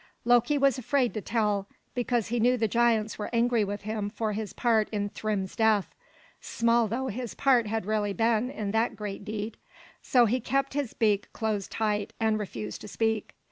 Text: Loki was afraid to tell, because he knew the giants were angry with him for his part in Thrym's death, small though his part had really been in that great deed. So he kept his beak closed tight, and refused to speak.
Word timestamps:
Loki 0.25 0.57
was 0.57 0.79
afraid 0.79 1.13
to 1.13 1.21
tell, 1.21 1.67
because 1.93 2.29
he 2.29 2.39
knew 2.39 2.57
the 2.57 2.67
giants 2.67 3.19
were 3.19 3.29
angry 3.31 3.63
with 3.63 3.83
him 3.83 4.09
for 4.09 4.33
his 4.33 4.51
part 4.51 4.89
in 4.91 5.09
Thrym's 5.09 5.55
death, 5.55 5.93
small 6.39 6.87
though 6.87 7.05
his 7.05 7.35
part 7.35 7.67
had 7.67 7.85
really 7.85 8.11
been 8.11 8.49
in 8.49 8.71
that 8.71 8.95
great 8.95 9.23
deed. 9.23 9.57
So 10.01 10.25
he 10.25 10.39
kept 10.39 10.73
his 10.73 10.95
beak 10.95 11.31
closed 11.33 11.69
tight, 11.71 12.13
and 12.19 12.39
refused 12.39 12.81
to 12.81 12.87
speak. 12.87 13.35